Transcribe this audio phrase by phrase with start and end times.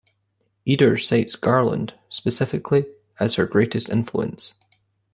[0.65, 2.87] Eder cites Garland, specifically,
[3.19, 4.55] as her greatest influence.